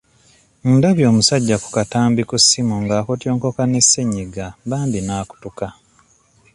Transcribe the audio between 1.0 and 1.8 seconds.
omusajja ku